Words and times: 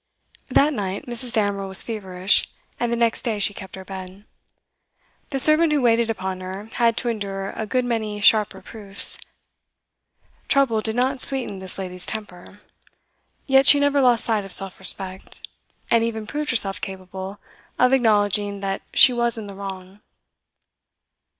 That 0.49 0.73
night 0.73 1.05
Mrs. 1.05 1.31
Damerel 1.31 1.67
was 1.67 1.83
feverish, 1.83 2.49
and 2.79 2.91
the 2.91 2.97
next 2.97 3.21
day 3.21 3.37
she 3.37 3.53
kept 3.53 3.75
her 3.75 3.85
bed. 3.85 4.25
The 5.29 5.37
servant 5.37 5.71
who 5.71 5.79
waited 5.79 6.09
upon 6.09 6.39
her 6.41 6.65
had 6.73 6.97
to 6.97 7.07
endure 7.09 7.51
a 7.51 7.67
good 7.67 7.85
many 7.85 8.19
sharp 8.19 8.55
reproofs; 8.55 9.19
trouble 10.47 10.81
did 10.81 10.95
not 10.95 11.21
sweeten 11.21 11.59
this 11.59 11.77
lady's 11.77 12.07
temper, 12.07 12.61
yet 13.45 13.67
she 13.67 13.79
never 13.79 14.01
lost 14.01 14.25
sight 14.25 14.43
of 14.43 14.51
self 14.51 14.79
respect, 14.79 15.47
and 15.91 16.03
even 16.03 16.25
proved 16.25 16.49
herself 16.49 16.81
capable 16.81 17.37
of 17.77 17.93
acknowledging 17.93 18.59
that 18.61 18.81
she 18.95 19.13
was 19.13 19.37
in 19.37 19.45
the 19.45 19.53
wrong. 19.53 20.01